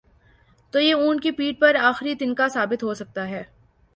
تو 0.73 0.79
یہ 0.79 0.93
اونٹ 0.93 1.21
کی 1.23 1.31
پیٹھ 1.31 1.59
پر 1.59 1.75
آخری 1.81 2.15
تنکا 2.15 2.47
ثابت 2.49 2.83
ہو 2.83 2.93
سکتا 2.93 3.27
ہے۔ 3.29 3.43